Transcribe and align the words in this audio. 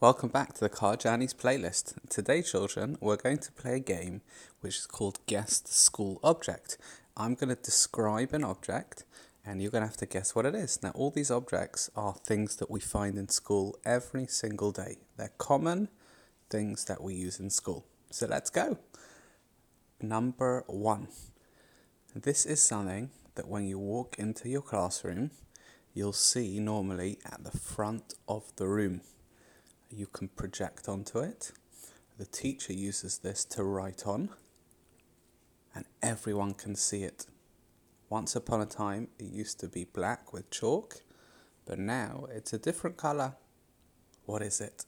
Welcome 0.00 0.30
back 0.30 0.54
to 0.54 0.60
the 0.60 0.70
Car 0.70 0.96
Journeys 0.96 1.34
playlist. 1.34 1.92
Today, 2.08 2.40
children, 2.40 2.96
we're 3.02 3.18
going 3.18 3.36
to 3.36 3.52
play 3.52 3.74
a 3.74 3.80
game 3.80 4.22
which 4.62 4.78
is 4.78 4.86
called 4.86 5.18
Guess 5.26 5.58
the 5.60 5.74
School 5.74 6.18
Object. 6.22 6.78
I'm 7.18 7.34
going 7.34 7.54
to 7.54 7.62
describe 7.62 8.32
an 8.32 8.42
object 8.42 9.04
and 9.44 9.60
you're 9.60 9.70
going 9.70 9.82
to 9.82 9.88
have 9.88 9.98
to 9.98 10.06
guess 10.06 10.34
what 10.34 10.46
it 10.46 10.54
is. 10.54 10.82
Now, 10.82 10.92
all 10.94 11.10
these 11.10 11.30
objects 11.30 11.90
are 11.94 12.14
things 12.14 12.56
that 12.56 12.70
we 12.70 12.80
find 12.80 13.18
in 13.18 13.28
school 13.28 13.78
every 13.84 14.26
single 14.26 14.72
day. 14.72 14.96
They're 15.18 15.34
common 15.36 15.90
things 16.48 16.86
that 16.86 17.02
we 17.02 17.12
use 17.12 17.38
in 17.38 17.50
school. 17.50 17.84
So 18.10 18.26
let's 18.26 18.48
go. 18.48 18.78
Number 20.00 20.64
one. 20.66 21.08
This 22.14 22.46
is 22.46 22.62
something 22.62 23.10
that 23.34 23.48
when 23.48 23.66
you 23.66 23.78
walk 23.78 24.18
into 24.18 24.48
your 24.48 24.62
classroom, 24.62 25.32
you'll 25.92 26.14
see 26.14 26.58
normally 26.58 27.18
at 27.26 27.44
the 27.44 27.58
front 27.58 28.14
of 28.26 28.50
the 28.56 28.66
room 28.66 29.02
you 29.90 30.06
can 30.06 30.28
project 30.28 30.88
onto 30.88 31.18
it. 31.18 31.52
The 32.18 32.26
teacher 32.26 32.72
uses 32.72 33.18
this 33.18 33.44
to 33.46 33.64
write 33.64 34.06
on, 34.06 34.30
and 35.74 35.84
everyone 36.02 36.54
can 36.54 36.76
see 36.76 37.02
it. 37.02 37.26
Once 38.08 38.34
upon 38.36 38.60
a 38.60 38.66
time, 38.66 39.08
it 39.18 39.26
used 39.26 39.60
to 39.60 39.68
be 39.68 39.84
black 39.84 40.32
with 40.32 40.50
chalk, 40.50 41.02
but 41.64 41.78
now 41.78 42.26
it's 42.32 42.52
a 42.52 42.58
different 42.58 42.96
color. 42.96 43.34
What 44.26 44.42
is 44.42 44.60
it? 44.60 44.84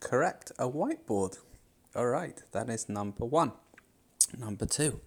Correct, 0.00 0.52
a 0.58 0.68
whiteboard. 0.68 1.38
All 1.94 2.06
right, 2.08 2.42
that 2.52 2.68
is 2.68 2.88
number 2.88 3.24
one. 3.24 3.52
Number 4.36 4.66
two, 4.66 5.00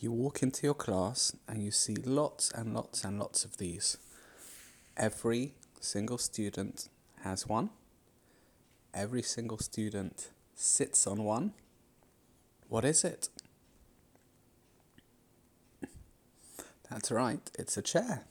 you 0.00 0.10
walk 0.10 0.42
into 0.42 0.66
your 0.66 0.74
class 0.74 1.36
and 1.46 1.62
you 1.62 1.70
see 1.70 1.94
lots 1.94 2.50
and 2.52 2.74
lots 2.74 3.04
and 3.04 3.18
lots 3.18 3.44
of 3.44 3.58
these. 3.58 3.98
Every 4.96 5.54
single 5.80 6.18
student 6.18 6.88
has 7.22 7.46
one. 7.46 7.70
Every 8.92 9.22
single 9.22 9.58
student 9.58 10.30
sits 10.54 11.06
on 11.06 11.24
one. 11.24 11.54
What 12.68 12.84
is 12.84 13.02
it? 13.02 13.28
That's 16.90 17.10
right, 17.10 17.50
it's 17.58 17.78
a 17.78 17.82
chair. 17.82 18.24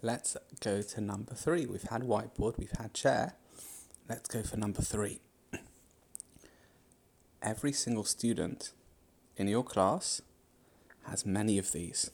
Let's 0.00 0.38
go 0.60 0.80
to 0.80 1.00
number 1.02 1.34
three. 1.34 1.66
We've 1.66 1.82
had 1.82 2.02
whiteboard, 2.02 2.56
we've 2.56 2.72
had 2.78 2.94
chair. 2.94 3.34
Let's 4.08 4.28
go 4.28 4.42
for 4.42 4.56
number 4.56 4.80
three. 4.80 5.20
Every 7.42 7.72
single 7.72 8.04
student 8.04 8.72
in 9.36 9.48
your 9.48 9.62
class 9.62 10.22
has 11.04 11.26
many 11.26 11.58
of 11.58 11.72
these. 11.72 12.10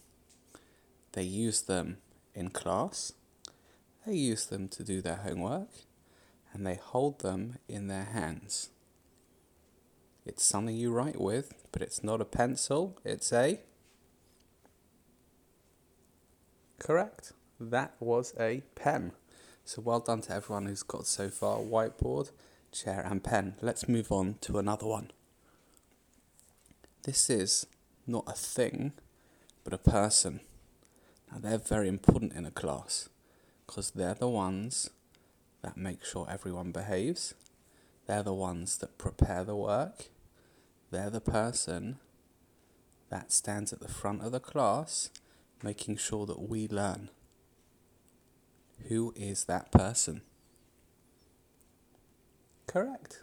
They 1.13 1.23
use 1.23 1.63
them 1.63 1.99
in 2.35 2.51
class 2.51 3.13
they 4.07 4.15
use 4.15 4.47
them 4.47 4.69
to 4.69 4.85
do 4.85 5.03
their 5.03 5.17
homework 5.17 5.69
and 6.53 6.67
they 6.67 6.77
hold 6.77 7.21
them 7.21 7.59
in 7.69 7.89
their 7.89 8.05
hands. 8.05 8.71
It's 10.25 10.45
something 10.45 10.77
you 10.77 10.93
write 10.93 11.21
with, 11.21 11.55
but 11.73 11.83
it's 11.83 12.03
not 12.03 12.21
a 12.21 12.25
pencil, 12.25 12.99
it's 13.05 13.33
a. 13.33 13.61
Correct. 16.79 17.33
That 17.59 17.95
was 18.01 18.35
a 18.39 18.63
pen. 18.75 19.13
So 19.65 19.83
well 19.83 20.01
done 20.01 20.21
to 20.23 20.35
everyone 20.35 20.67
who's 20.67 20.83
got 20.83 21.07
so 21.07 21.29
far 21.29 21.59
whiteboard, 21.59 22.31
chair, 22.71 23.05
and 23.09 23.23
pen. 23.23 23.57
Let's 23.61 23.89
move 23.89 24.13
on 24.13 24.37
to 24.43 24.59
another 24.59 24.87
one. 24.87 25.11
This 27.03 27.29
is 27.31 27.67
not 28.07 28.25
a 28.27 28.33
thing, 28.33 28.93
but 29.65 29.73
a 29.73 29.79
person. 29.79 30.41
Now, 31.31 31.39
they're 31.39 31.59
very 31.59 31.89
important 31.89 32.35
in 32.35 32.47
a 32.47 32.51
class 32.51 33.09
because 33.67 33.91
they're 33.91 34.15
the 34.15 34.29
ones 34.29 34.91
that 35.63 35.77
make 35.77 36.05
sure 36.05 36.27
everyone 36.31 36.73
behaves. 36.73 37.35
They're 38.07 38.23
the 38.23 38.33
ones 38.33 38.79
that 38.79 38.99
prepare 38.99 39.45
the 39.45 39.57
work. 39.57 40.07
They're 40.91 41.11
the 41.11 41.21
person 41.21 41.99
that 43.11 43.33
stands 43.33 43.73
at 43.73 43.81
the 43.81 43.89
front 43.89 44.23
of 44.23 44.33
the 44.33 44.41
class 44.41 45.11
making 45.63 45.97
sure 45.97 46.27
that 46.27 46.49
we 46.49 46.69
learn. 46.69 47.11
Who 48.89 49.13
is 49.17 49.45
that 49.45 49.73
person? 49.73 50.23
Correct. 52.67 53.23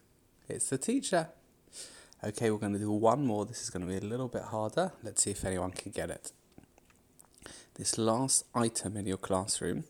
It's 0.49 0.69
the 0.69 0.77
teacher. 0.77 1.29
Okay, 2.23 2.51
we're 2.51 2.57
going 2.57 2.73
to 2.73 2.79
do 2.79 2.91
one 2.91 3.25
more. 3.25 3.45
This 3.45 3.61
is 3.61 3.69
going 3.69 3.85
to 3.85 3.91
be 3.91 3.97
a 3.97 4.09
little 4.09 4.27
bit 4.27 4.43
harder. 4.43 4.93
Let's 5.03 5.23
see 5.23 5.31
if 5.31 5.45
anyone 5.45 5.71
can 5.71 5.91
get 5.91 6.09
it. 6.09 6.31
This 7.75 7.97
last 7.97 8.45
item 8.53 8.97
in 8.97 9.05
your 9.05 9.17
classroom 9.17 9.83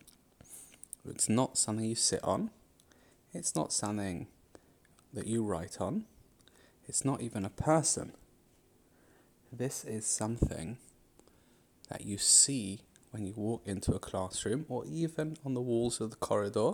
it's 1.05 1.29
not 1.29 1.57
something 1.57 1.85
you 1.85 1.95
sit 1.95 2.23
on. 2.23 2.49
It's 3.33 3.55
not 3.55 3.73
something 3.73 4.27
that 5.13 5.27
you 5.27 5.43
write 5.43 5.81
on. 5.81 6.05
It's 6.87 7.03
not 7.03 7.21
even 7.21 7.45
a 7.45 7.49
person. 7.49 8.13
This 9.51 9.83
is 9.83 10.05
something 10.05 10.77
that 11.89 12.05
you 12.05 12.17
see 12.17 12.81
when 13.11 13.25
you 13.25 13.33
walk 13.35 13.61
into 13.65 13.93
a 13.93 13.99
classroom 13.99 14.65
or 14.69 14.85
even 14.85 15.37
on 15.45 15.53
the 15.53 15.61
walls 15.61 16.01
of 16.01 16.09
the 16.09 16.15
corridor. 16.15 16.73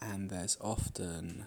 And 0.00 0.30
there's 0.30 0.56
often 0.60 1.46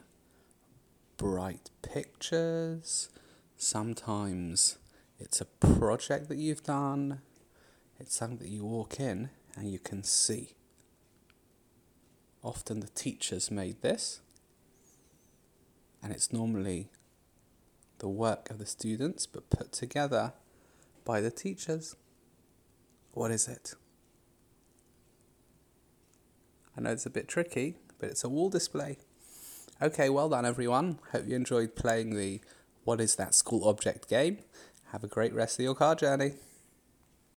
bright 1.18 1.70
pictures. 1.82 3.10
Sometimes 3.56 4.78
it's 5.20 5.40
a 5.40 5.46
project 5.46 6.28
that 6.30 6.38
you've 6.38 6.64
done. 6.64 7.22
It's 8.00 8.16
something 8.16 8.40
that 8.40 8.50
you 8.50 8.66
walk 8.66 9.00
in 9.00 9.30
and 9.56 9.72
you 9.72 9.80
can 9.80 10.04
see. 10.04 10.56
Often 12.44 12.80
the 12.80 12.88
teachers 12.88 13.52
made 13.52 13.82
this, 13.82 14.22
and 16.02 16.12
it's 16.12 16.34
normally 16.34 16.90
the 18.00 18.10
work 18.10 18.50
of 18.50 18.58
the 18.58 18.66
students 18.66 19.28
but 19.28 19.52
put 19.52 19.72
together 19.72 20.34
by 21.06 21.22
the 21.22 21.30
teachers. 21.30 21.96
What 23.14 23.30
is 23.30 23.48
it? 23.48 23.76
I 26.76 26.82
know 26.82 26.92
it's 26.92 27.06
a 27.06 27.12
bit 27.12 27.28
tricky, 27.28 27.76
but 28.00 28.10
it's 28.10 28.24
a 28.24 28.30
wall 28.30 28.50
display. 28.50 28.98
Okay, 29.80 30.10
well 30.10 30.30
done 30.30 30.46
everyone. 30.46 30.98
Hope 31.12 31.28
you 31.28 31.36
enjoyed 31.36 31.76
playing 31.76 32.16
the 32.16 32.42
What 32.86 33.02
is 33.02 33.16
That 33.16 33.36
School 33.36 33.68
Object 33.68 34.10
game. 34.10 34.40
Have 34.92 35.04
a 35.04 35.08
great 35.08 35.34
rest 35.34 35.60
of 35.60 35.64
your 35.64 35.76
car 35.76 35.96
journey. 35.96 36.34